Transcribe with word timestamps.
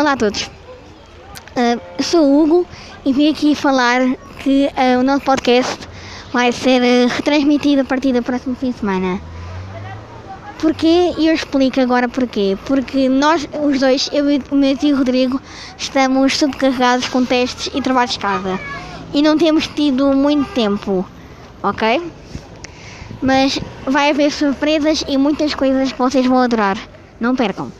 Olá 0.00 0.12
a 0.12 0.16
todos. 0.16 0.44
Uh, 0.44 2.02
sou 2.02 2.24
o 2.24 2.42
Hugo 2.42 2.66
e 3.04 3.12
vim 3.12 3.28
aqui 3.28 3.54
falar 3.54 4.00
que 4.38 4.66
uh, 4.68 4.98
o 4.98 5.02
nosso 5.02 5.20
podcast 5.26 5.78
vai 6.32 6.50
ser 6.52 6.80
uh, 6.80 7.08
retransmitido 7.08 7.82
a 7.82 7.84
partir 7.84 8.14
do 8.14 8.22
próximo 8.22 8.56
fim 8.56 8.70
de 8.70 8.78
semana. 8.78 9.20
Porquê? 10.58 11.12
E 11.18 11.28
eu 11.28 11.34
explico 11.34 11.82
agora 11.82 12.08
porquê. 12.08 12.56
Porque 12.64 13.10
nós, 13.10 13.46
os 13.62 13.78
dois, 13.78 14.08
eu 14.10 14.30
e 14.30 14.42
o 14.50 14.54
meu 14.54 14.74
tio 14.74 14.96
Rodrigo, 14.96 15.38
estamos 15.76 16.34
subcarregados 16.34 17.06
com 17.10 17.22
testes 17.22 17.70
e 17.74 17.82
trabalhos 17.82 18.14
de 18.14 18.20
casa. 18.20 18.58
E 19.12 19.20
não 19.20 19.36
temos 19.36 19.66
tido 19.66 20.14
muito 20.14 20.50
tempo, 20.54 21.04
ok? 21.62 22.10
Mas 23.20 23.60
vai 23.84 24.08
haver 24.08 24.32
surpresas 24.32 25.04
e 25.06 25.18
muitas 25.18 25.54
coisas 25.54 25.92
que 25.92 25.98
vocês 25.98 26.24
vão 26.24 26.38
adorar. 26.38 26.78
Não 27.20 27.36
percam! 27.36 27.70